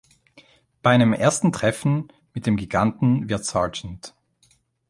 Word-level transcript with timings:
Bei 0.81 0.89
einem 0.95 1.13
ersten 1.13 1.51
Treffen 1.51 2.11
mit 2.33 2.47
dem 2.47 2.57
Giganten 2.57 3.29
wird 3.29 3.45
Sgt. 3.45 4.15